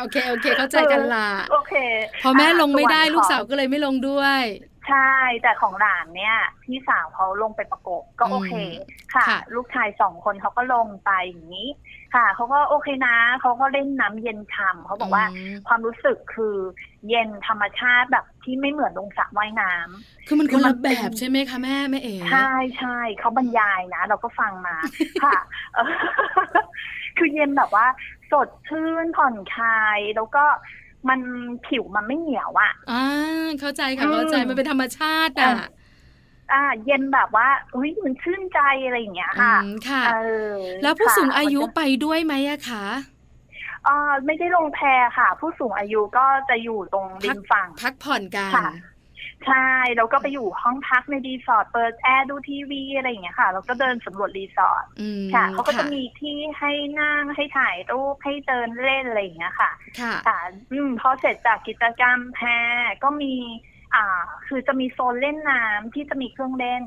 [0.00, 1.74] โอเค โอเค เข้าใจกันละโอเค
[2.22, 4.42] พอแม่ลงไม่ได้ส่วนของลูกสาวก็เลยไม่ลงด้วย
[4.88, 8.52] ใใช่ แต่ของหลานเนี่ย พี่สาวเขาลงไปประกบก็โอเค
[9.14, 11.68] ค่ะ ลูกชายสองคนเขาก็ลงไปอย่างนี้
[12.14, 15.24] ค่ะ เขาก็โอเคนะ เขาก็เล่นน้ำเย็นฉ่ำเขาบอกว่า
[15.68, 16.56] ความรู้สึกคือ
[17.08, 24.76] เย็นธรรมชาติแบบที่ไม่เหมือนลงสระว่ายน้ำคือมันคนละแบบใช่ไหมคะแม่แม่เอ๋ใช่ใช่เขาบรรยายนะ เราก็ฟังมา
[25.24, 25.38] ค่ะ
[27.16, 27.86] คือเย็นแบบว่า
[28.30, 30.44] สดชื่นผ่อนคลายแล้วก็
[31.08, 31.20] มัน
[31.66, 33.04] ผิวมันไม่เหนียวอะอ่า
[33.60, 35.54] เข้าใจค่ะเข้าใจมันเป็นธรรมชาติอะ
[36.52, 39.56] อ่าเย็นแบบว่าเฮ้ยมันชื่นใจอะไรอย่างเงี้ยค่ะ
[39.88, 40.02] ค่ะ
[40.82, 42.84] แล้วผู้สูงอายุไปด้วยไหมอะคะ
[43.86, 44.80] อ่าไม่ได้ลงแพ
[45.18, 48.52] ค่ะ ผู้สูงอายุก็จะอยู่ตรงริมฝั่งพักผ่อนกัน
[49.46, 54.84] ใช่แล้วก็ไปอยู่ห้องพักในรีสอร์ทเปิดแอร์ดูทีวีอะไรอย่างเงี้ยค่ะแล้วก็เดินสำรวจรีสอร์ท
[55.34, 60.38] ค่ะเขาก็จะมีที่ให้นั่งให้ถ่ายรูปให้เดินเล่นอะไรอย่างเงี้ยค่ะค่ะ
[60.72, 62.40] อืมพอเสร็จจากกิจกรรมแพ
[63.02, 63.34] ก็มี
[63.94, 66.82] อ่า คือจะมีโซนเล่นน้ำที่จะมีเครื่องเล่น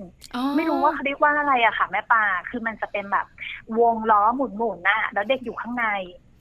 [0.56, 3.27] ไม่รู้ว่าเขาเรียกว่าอะไรอะค่ะ แม่ปลาคือมันจะเป็นแบบ
[3.79, 5.86] วงล้อหมุนๆน่ะ แล้วเด็กอยู่ข้างใน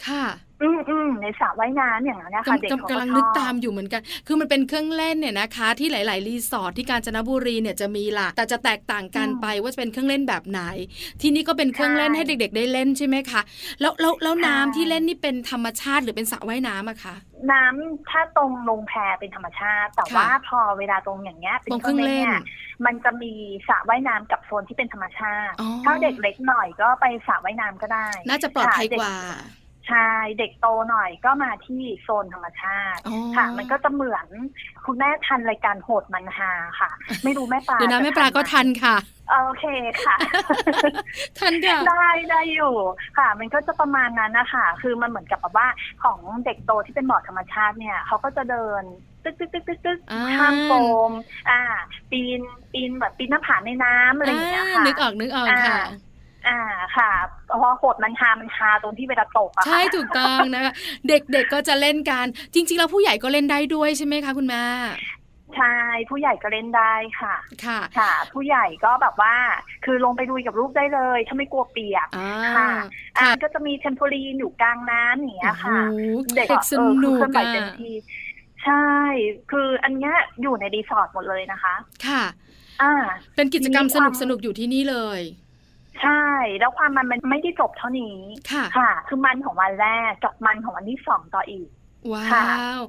[0.07, 0.25] ค่ะ
[0.63, 10.61] อืมอืมในสระว่ายน้ำอย่างนั้นนะคะเด็กเขากำลังนึกตามอยู่เหมือนกัน คือมันเป็นเครื่องเล่นเนี่ยนะคะ ที่หลาย ๆ รีสอร์ทที่กาญจนบุรีเนี่ยจะมีล่ะ แต่จะแตกต่างกันไปว่าจะเป็นเครื่องเล่นแบบไหน
[11.21, 13.41] ที่นี่ก็เป็นเครื่องเล่นให้เด็ก ๆ ได้เล่นใช่ไหมคะ
[13.81, 17.15] แล้วแล้วแล้วน้ำที่เล่นนี่เป็นธรรมชาติหรือเป็นสระว่ายน้ำอะคะ
[17.53, 22.29] น้ำถ้าตรงลงแพเป็นธรรมชาติ แต่ว่าพอเวลาตรงอย่างเงี้ยเป็นเครื่องเล่น
[22.87, 23.33] มันจะมี
[23.69, 29.15] สระว่ายน้ำกับโซนที่เป็นธรรมชาติ ถ้าเด็กเล็กหน่อยก็ไปสระว่ายน้ำก็ได้ น่าจะปลอดภัยกว่า
[29.89, 33.01] ใช่เด็กโตหน่อยก็มาที่โซนธรรมชาติ
[33.37, 34.27] ค่ะ มันก็จะเหมือน
[34.87, 36.91] คุณแม่ทันรายการโหดมันฮาค่ะ
[37.25, 38.97] ไม่รู้แม่ปลาเดี๋ยวนะแม่ปลาก็ทันค่ะ
[39.31, 39.65] โอเค
[40.05, 40.17] ค่ะ
[41.39, 42.75] ทันค่ะได้ได้อยู่
[43.19, 45.69] ค่ะ มันก็จะประมาณนั้นนะคะคือมันเหมือนกับแบบว่า
[46.05, 48.83] ของเด็กโตที่เป็นหมอธรรมชาติเนี่ยเขาก็จะเดิน
[49.25, 49.99] ตึกตึกตึกตึกตึก
[50.39, 50.73] ข้ามโฟ
[51.11, 51.13] ม
[51.51, 51.61] อ่า
[52.11, 52.41] ปีน
[52.73, 55.83] ปีนแบบปีนหน้าผาในน้ำอะไรอย่างเงี้ยค่ะนึกออกนึกออกค่ะ
[56.49, 56.61] อ่า
[56.97, 57.11] ค่ะ
[57.47, 60.73] เพราะโหดมันฮามันฮาตรงที่เวลาตกอะใช่ถูกต้องนะคะ
[61.09, 64.65] เด็กๆก็จะเล่นกัน จริง ๆ แล้วผู้ใหญ่ก็เล่นได้ด้วยใช่ไหมคะคุณแม่
[65.57, 65.75] ใช่
[66.11, 69.35] ผู้ใหญ่ก็เล่นได้ค่ะ ค่ะ ค่ะ ผู้ใหญ่ก็แบบว่า
[69.85, 72.09] คือลงไปดูกับลูกได้เลย ถ้าไม่กลัวเปียก
[72.57, 72.71] ค่ะ
[73.19, 75.79] อ่าก็จะมีเทมโพลีนอยู่กลางน้ำอย่างเงี้ยค่ะ
[76.37, 76.73] เด็กส
[77.05, 77.95] นุกเต็มที่
[78.65, 78.87] ใช่
[79.51, 81.75] คืออันเนี้ยอยู่ในรีสอร์ทหมดเลยนะคะ
[82.07, 82.23] ค่ะ
[82.83, 82.95] อ่า
[83.37, 85.21] เป็นกิจกรรมสนุกสนุกอยู่ที่นี่เลย
[86.01, 86.23] ใช่
[86.59, 88.17] แล้วความมันมันไม่ได้จบเท่านี้
[88.53, 91.69] ค่ะ ค่ะ คือมันของวันแรกกับมันของวันที่สองต่ออีก
[92.13, 92.81] ว้าว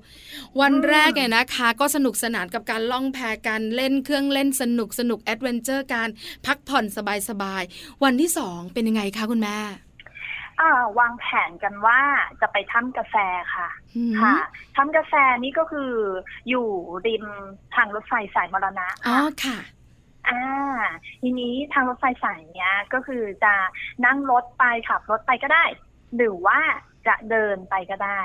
[0.62, 6.10] วันแรกเนี่ยนะคะ ก็สนุกสนานกับการล่องแพกันเล่นเครื่องเล่นสนุกสนุก adventure การ
[6.46, 6.86] พักผ่อน
[7.30, 9.58] สบายๆ วันที่สองเป็นยังไงคะคุณแม่
[10.62, 12.00] อ่าวางแผนกันว่า
[12.42, 13.16] จะไปถ้ำกระแซ
[13.56, 13.68] ค่ะ
[14.22, 14.36] ค่ะ
[14.76, 15.14] ถ้ำกระแซ
[15.44, 15.92] นี่ก็คือ
[16.50, 16.68] อยู่
[17.06, 17.26] ริม
[17.76, 19.58] ทางรถไฟสายมรณะอ๋อค่ะ
[20.30, 20.42] อ่า
[21.22, 23.54] ทีนี้ทางรถไฟสายเนี้ยก็คือจะ
[24.06, 25.64] นั่งรถไปขับรถไปก็ได้
[26.18, 26.60] หรือว่า
[27.08, 28.20] จะเดินไปก็ได้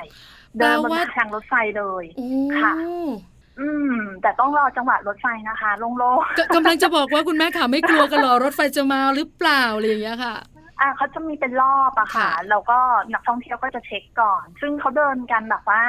[0.57, 2.03] เดินบนทางรถไฟเลย
[2.59, 2.73] ค่ะ
[3.59, 6.03] อืม แต่ต้องรอจังหวะรถไฟนะคะลงโล
[6.55, 10.35] กำลังจะบอกว่าคุณแม่ขาไม่กลัวกันหรอรถไฟจะมาหรือเปล่าอะไรอย่างเงี้ยค่ะ
[10.79, 12.79] อ่าเขาจะมีเป็นรอบอะค่ะ แล้วก็
[13.13, 15.81] นักท่องเที่ยวก็จะเช็คก่อน ซึ่งเขาเดินกันแบบว่า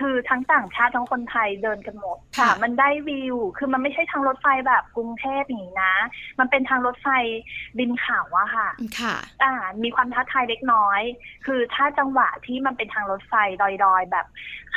[0.00, 5.94] คือทั้งต่างชาติทั้งคนไทยเดินกันหมดค่ะ มันได้วิว คือมันไม่ใช่ทางรถไฟแบบกรุงเทพอย่างนี้นะ
[6.38, 7.08] มันเป็นทางรถไฟ
[7.78, 8.68] ดินเขาอะค่ะ
[9.00, 11.00] ค่ะ อ่า มีความท้าทายเล็กน้อย
[11.46, 14.26] คือถ้าจังหวะที่มันเป็นทางรถไฟดอยๆ แบบ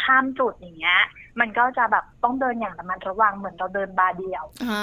[0.01, 1.01] ข้ามจุดอย่างเงี้ย
[1.39, 4.81] มันก็จะแบบต้องเดินอย่างระมัดระวังเหมือนเราเดินบาเดียวอ่า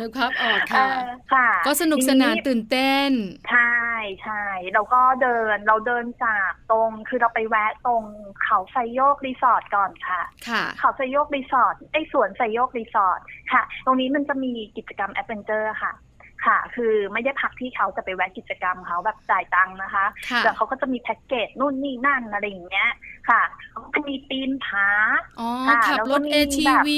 [0.00, 0.86] นึกภาพออกค่ะ
[1.32, 3.10] ค่ะ ก็สนุกสนานตื่นเต้น
[3.50, 3.74] ใช่
[4.22, 4.42] ใช่
[4.74, 8.02] เราก็เดินเราเดินจากตรงคือเราไปแวะตรง
[8.42, 13.20] เขาไทรโยครีสอร์ทก่อนค่ะค่ะ เขาไทรโยครีสอร์ทไอสวนไทรโยครีสอร์ท
[13.52, 15.92] ค่ะ ตรงนี้มันจะมีกิจกรรม adventure ค่ะ
[16.46, 20.06] ค่ะ คือไม่ได้พักที่เขาจะไปแวะกิจกรรมเขาแบบจ่ายตังค์นะคะ
[20.38, 22.90] แต่เขาก็จะมีแพ็กเกจนู่นนี่นั่นอะไรอย่างเงี้ย
[23.28, 24.88] ค่ะเขาก็มีปีนผา
[25.40, 25.48] อ๋อ
[25.86, 26.88] ขับรถ ATV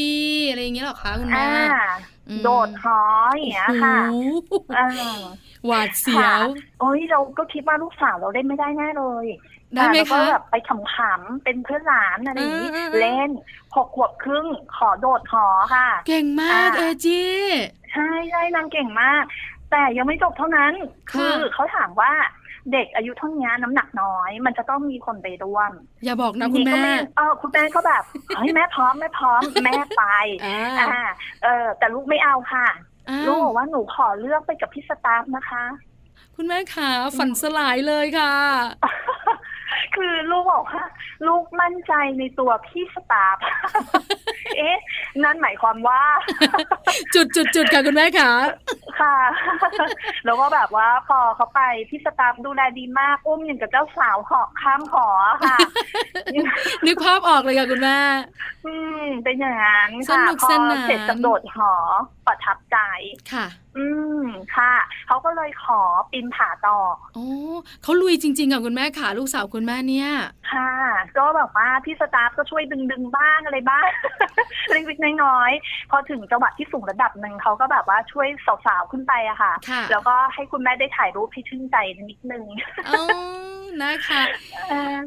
[0.51, 1.47] อะไรอย่างเงี้ยหรอคะคุณแม่
[2.43, 3.01] โดดหอ
[3.37, 3.97] อย่างเงี้ยค่ะ
[5.67, 6.41] หวาดเสียว
[6.81, 9.27] โอ้ยเราก็คิดว่าลูกสาวเราเล่นไม่ได้แน่เลย
[9.75, 13.31] ได้ไหมคะแบบไปขำๆเป็นเพื่อนหลานอะไรอย่างนี้เล่น
[13.77, 17.23] หกขวบครึ่งขอโดดหอค่ะ เก่งมากเอจี
[17.93, 19.25] ใช่ใช่นางเก่งมาก
[19.71, 20.73] แต่ยังไม่จบเท่านั้น
[21.13, 22.13] คือเขาถามว่า
[22.73, 25.73] เด็กอายุเท่านี้น้ำหนักน้อย มันจะต้องมีคนไปร่วม
[26.05, 26.83] อย่าบอกนะคุณแม่
[27.17, 28.03] เออคุณแม่ก็แบบ
[28.37, 30.05] เฮ้ยแม่พร้อมแม่พร้อมแม่ไป
[30.45, 31.05] อ่า
[31.43, 32.67] เออ แต่ลูกไม่เอาค่ะ
[33.27, 35.65] ลูกบอกว่าหนูขอเลือกไปกับพี่สตาฟนะคะ
[36.37, 38.35] คุณแม่ขาฝันสลายเลยค่ะ
[39.97, 40.85] คือลูกบอกว่า
[41.27, 43.37] ลูกมั่นใจในตัวพี่สตาฟ
[44.59, 44.79] เอ๊ะ
[45.23, 46.03] นั่นหมายความว่า
[47.15, 48.33] จุดจุดจุดค่ะคุณแม่คะ
[49.01, 49.17] ค่ะ
[50.25, 55.07] แล้วก็แบบว่าพอเขาไปพี่สตาฟดูแลดีมากอุ้มอย่างกับเจ้าสาวหอกข้ามหอ
[55.47, 55.59] ค่ะ
[56.87, 57.99] นึกภาพออกเลยค่ะคุณแม่
[58.67, 60.49] อืม เป็นอย่างนั้นค่ะ พอ
[60.85, 61.73] เสร็จจากโดดหอ
[62.27, 62.79] ประทับใจ
[63.33, 63.47] ค่ะ
[63.79, 63.87] อื
[64.25, 64.75] มค่ะ
[65.07, 65.81] เขาก็เลยขอ
[66.13, 66.79] ปีนผาต่อ
[67.15, 67.29] โอ้
[67.83, 70.09] เขาลุยจริงๆอะคุณแม่ค่ะลูกสาวคุณแม่เนี่ย
[70.53, 70.71] ค่ะ
[71.19, 73.89] ก็แบบว่าพี่สตาฟก็ช่วยดึงดึงบ้างอะไรบ้าง
[74.71, 78.29] เล็กๆน้อยๆพอถึงจังหวะที่สูงระดับหนึ่งเขาก็แบบว่าช่วย
[78.67, 79.53] สาวๆขึ้นไปอะค่ะ
[79.91, 81.77] แล้วก็ให้คุณแม่ได้ถ่ายรูปให้ชื่นใจ
[82.11, 82.45] นิดนึง
[83.83, 84.23] นะคะ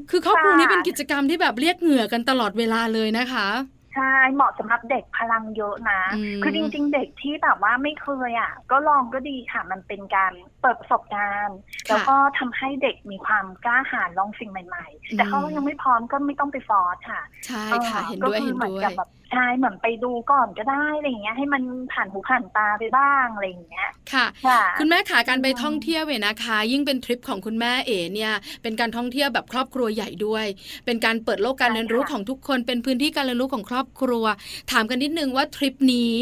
[0.10, 3.48] คือครอบครัวนี้เป็นกิจกรรมที่แบบเรียกเหงื่อกันตลอดเวลาเลยนะคะ
[3.96, 6.02] ใช่เหมาะสำหรับเด็กพลังเยอะนะ
[6.44, 11.58] คือจริง ๆ เด็กที่แบบว่าไม่เคยอะ ก็ลองก็ดีค่ะ มันเป็นการเปิดประสบการณ์
[11.90, 18.94] แล้วก็ทำให้เด็กมีความกล้าหาญลองสิ่งใหม่ ๆ แต่เขายังไม่พร้อมก็ไม่ต้องไปฟอร์สค่ะ ใช่ค่ะ เห็นด้วยเห็นด้วย
[19.32, 24.26] ใช่เหมือนไปดูก่อนก็ได้อะไรอย่างเงี้ย ให้มันผ่านหูผ่านตาไปบ้างอะไรอย่างเงี้ยค่ะ
[24.80, 30.46] คุณแม่ขาการไปท่องเที่ยวเวนะคะ ยิ่งเป็นทริปของคุณแม่เอ๋เนี่ย เป็นการท่องเที่ยวแบบครอบครัวใหญ่ด้วย
[30.86, 34.26] เป็นการเปิดโลกการเรียนรู้ของทุกคน เป็นพื้นที่การเรียนรู้ของครอบครัว
[34.72, 36.14] ถามกันนิดนึงว่าทริปนี้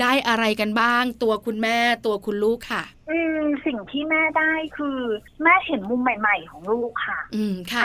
[0.00, 4.98] ได้อะไรกันบ้าง ตัวคุณแม่ตัวคุณลูกค่ะอืมสิ่งที่แม่ได้คือ
[5.42, 7.82] แม่เห็นมุมใหม่ ๆ ของลูกค่ะ อืมค่ะ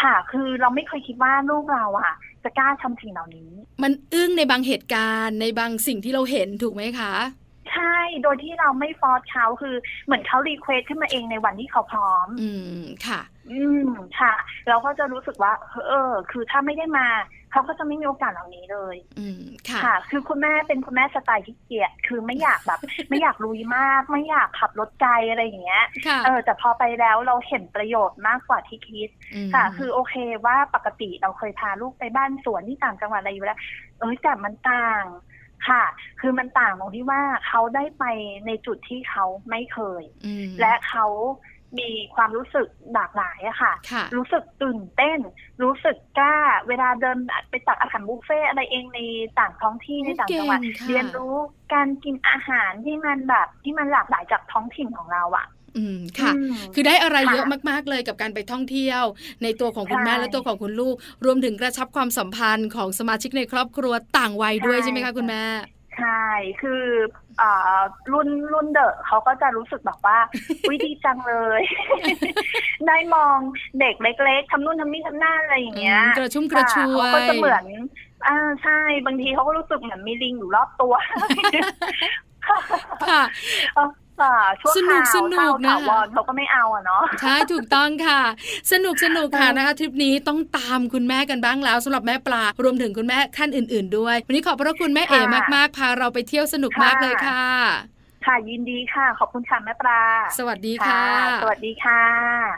[0.00, 3.50] ค่ะ คือเราไม่เคยคิดว่าลูกเราอะ จะกล้าทำสิ่งเหล่านี้
[3.82, 7.12] มันอึ้งในบางเหตุการณ์ในบางสิ่งที่เราเห็นถูกไหมคะ
[7.72, 9.74] ใช่ โดยที่เราไม่ฟอร์สเขาคือ
[10.04, 13.20] เหมือนเขารีเควสขึ้นมาเองในวันที่เขาพร้อม อืมค่ะ
[13.52, 13.88] อืม
[14.20, 14.34] ค่ะ
[14.68, 15.52] เราก็จะรู้สึกว่า
[15.88, 17.06] เออ คือถ้าไม่ได้มา
[17.52, 19.42] เขาก็จะไม่มีโอกาสเหล่านี้เลย อืม
[19.84, 25.84] ค่ะ คือคุณแม่เป็นคุณแม่สไตล์ที่เกียจคือไม่อยากแบบ ไม่อยากลุยมาก ไม่อยากขับรถไกลอะไรอย่างเงี้ย
[26.24, 29.08] เออ แต่พอไปแล้วเราเห็นประโยชน์มากกว่าที่คิด
[29.54, 30.14] ค่ะ คือโอเค
[30.46, 33.60] ว่าปกติเราเคยพาลูกไปบ้านสวนที่ต่างจังหวัดอะไรอยู่แล้ว
[33.98, 35.04] เออแต่มันต่าง
[35.68, 35.84] ค่ะ
[36.20, 38.04] คือมันต่างตรงที่ว่าเขาได้ไป
[38.46, 40.02] ในจุดที่เขาไม่เคย
[40.60, 41.06] และเขา
[41.78, 43.72] มีความรู้สึกหลากหลายอะค่ะ
[44.16, 45.18] รู้สึกตื่นเต้น
[45.62, 46.36] รู้สึกกล้า
[46.68, 47.18] เวลาเดิน
[47.50, 49.00] ไปตักอาหารบุฟเฟ่อะไรเองใน
[49.38, 51.36] ต่างท้องที่ในต่างจังหวัดเรียนรู้
[51.74, 56.32] การกินอาหารที่มันแบบที่มันหลากหลายจากท้องถิ่นของเราอะอืมค่ะ
[56.74, 59.02] คือได้อะไรเยอะมากๆเลยกับการไปท่องเที่ยว
[59.42, 65.81] ในตัวของคุณแม่และตัวของคุณลูก รวมถึงกระชับความสัมพันธ์ของสมาชิกในครอบครัวต่างวัยด้วยใช่ไหมคะคุณแม่ใช่
[66.62, 66.82] คือ
[67.40, 67.42] อ
[68.12, 70.18] รุ่นรุ่นเดอะเขาก็จะรู้สึกแบบว่า
[70.70, 71.62] วิดีจังเลย
[72.88, 73.36] ได้มอง
[73.80, 77.64] เด็กเล็ก ๆทำนู่นทำนี่ทำหน้าอะไรอย่างเงี้ยกระชุ่มกระชวยเขาก็จะเหมือน
[78.26, 80.94] อ่าใช่บางทีเขาก็รู้สึกเหมือนมีลิงอยู่รอบตัว
[83.08, 83.22] ค่ะ
[84.76, 85.76] สนุกสนุกนะ
[86.12, 88.20] เขาก็ไม่เอาอะเนาะใช่ถูกต้องค่ะ
[88.72, 95.20] สนุกสนุกค่ะนะคะทริปนี้ต้องตามคุณแม่กันบ้างแล้วสำหรับแม่ปลารวมถึงคุณแม่ท่านอื่น ๆ ด้วย วันนี้ขอบพระคุณแม่เอ๋
[95.54, 97.91] มากๆพาเราไปเที่ยวสนุกมากเลยค่ะ
[98.26, 100.00] ค่ะยินดีค่ะ ขอบคุณค่ะแม่ปลา
[100.38, 101.04] สวัสดีค่ะ
[101.42, 102.02] สวัสดีค่ะ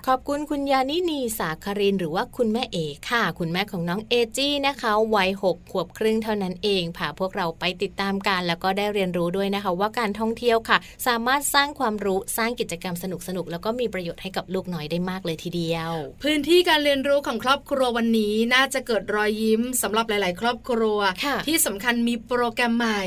[0.08, 20.98] ขอบคุณคุณยานินีสาครินหรือว่าคุณแม่เอกค่ะ คุณแม่ของน้องเอจี้นะคะวัยหกขวบครึ่งเท่านั้นเองพาพวกเราไปติดตามกันแล้วก็ได้เรียนรู้ด้วยนะคะ ว่าการท่องเที่ยวค่ะ สามารถสร้างความรู้สร้างกิจกรรมสนุกสนุกแล้วก็มีประโยชน์ให้กับลูกน้อยได้มากเลยทีเดียว พื้นที่การเรียนรู้ของครอบครัววันนี้น่าจะเกิดรอยยิ้มสำหรับหลาย ๆ ครอบครัว
[21.46, 23.02] ที่สำคัญมีโปรแกรมใหม่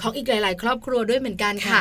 [0.00, 1.80] ของอีกหลาย ๆ ครอบครัวด้วยเหมือนกันค่ะ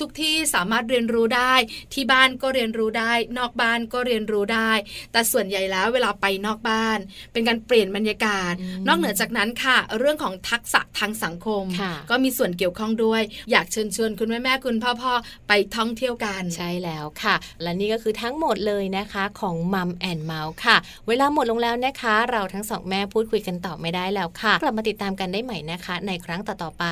[0.00, 1.54] ทุกๆที่สามารถเรียนรู้ได้
[1.94, 4.72] ที่บ้านก็เรียนรู้ได้ นอกบ้านก็เรียนรู้ได้
[5.12, 6.98] แต่ส่วนใหญ่แล้วเวลาไปนอกบ้าน
[7.32, 8.52] เป็นการเปลี่ยนบรรยากาศ
[8.88, 11.64] นอกเหนือจากนั้นค่ะ เรื่องของทักษะทางสังคม
[12.10, 15.12] ก็มีส่วนเกี่ยวข้องด้วย อยากเชิญชวนคุณแม่แม่คุณพ่อพ่อ
[15.48, 20.76] ไปท่องเที่ยวกัน ใช่แล้วค่ะ และนี่ก็คือทั้งหมดเลยนะคะของมัมแอนเมาส์ค่ะ
[21.08, 26.84] เวลาหมดลงแล้วนะคะ เราทั้งสองแม่พูดคุยกันต่อไม่ได้แล้วค่ะ กลับมาติดตามกันได้ใหม่นะคะ ในครั้งต่อๆไป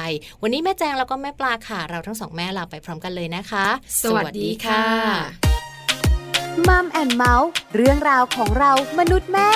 [0.43, 3.67] วันนี้แม่แจงแล้วก็แม่ปลาค่ะ เราทั้งสองแม่ลาไปพร้อมกันเลยนะคะ
[4.03, 4.85] สวัสดีค่ะ
[6.69, 9.51] มัมแอนเมาส์เรื่องราวของเรามนุษย์แม่